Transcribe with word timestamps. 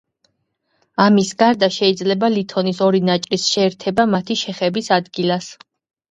ამას 1.03 1.27
გარდა, 1.41 1.67
შეიძლება 1.75 2.29
ლითონის 2.35 2.79
ორი 2.85 3.01
ნაჭრის 3.09 3.45
შეერთება 3.49 4.07
მათი 4.15 4.39
შეხების 4.45 4.89
ადგილას. 4.97 5.51